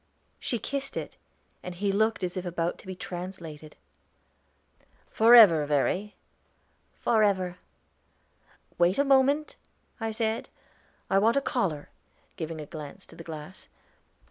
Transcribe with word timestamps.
She 0.39 0.57
kissed 0.57 0.97
it, 0.97 1.15
and 1.61 1.75
he 1.75 1.91
looked 1.91 2.23
as 2.23 2.35
if 2.35 2.43
about 2.43 2.79
to 2.79 2.87
be 2.87 2.95
translated. 2.95 3.75
"Forever, 5.11 5.63
Verry?" 5.67 6.15
"Forever." 6.95 7.59
"Wait 8.79 8.97
a 8.97 9.03
moment," 9.03 9.57
I 9.99 10.09
said, 10.09 10.49
"I 11.07 11.19
want 11.19 11.37
a 11.37 11.39
collar," 11.41 11.89
giving 12.35 12.59
a 12.59 12.65
glance 12.65 13.03
into 13.03 13.15
the 13.15 13.23
glass. 13.23 13.67